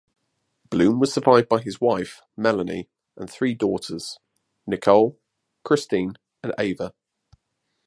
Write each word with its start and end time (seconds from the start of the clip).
Bloom 0.71 0.99
was 0.99 1.13
survived 1.13 1.47
by 1.47 1.61
his 1.61 1.79
wife, 1.79 2.23
Melanie, 2.35 2.89
and 3.15 3.29
three 3.29 3.53
daughters: 3.53 4.17
Nicole, 4.65 5.19
Christine, 5.63 6.15
and 6.41 6.55
Ava. 6.57 6.95